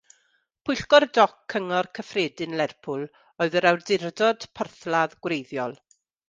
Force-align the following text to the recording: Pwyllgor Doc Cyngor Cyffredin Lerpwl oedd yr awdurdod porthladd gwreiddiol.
Pwyllgor 0.69 1.03
Doc 1.17 1.35
Cyngor 1.53 1.89
Cyffredin 1.97 2.55
Lerpwl 2.61 3.05
oedd 3.47 3.59
yr 3.61 3.69
awdurdod 3.73 4.49
porthladd 4.61 5.15
gwreiddiol. 5.29 5.79